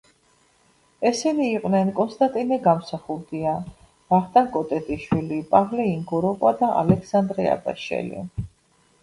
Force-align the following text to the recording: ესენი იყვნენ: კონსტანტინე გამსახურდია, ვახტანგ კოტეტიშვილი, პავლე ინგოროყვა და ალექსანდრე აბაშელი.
ესენი 1.09 1.49
იყვნენ: 1.57 1.91
კონსტანტინე 1.99 2.57
გამსახურდია, 2.67 3.53
ვახტანგ 4.15 4.51
კოტეტიშვილი, 4.57 5.39
პავლე 5.53 5.87
ინგოროყვა 5.93 6.57
და 6.65 6.73
ალექსანდრე 6.81 7.49
აბაშელი. 7.55 8.27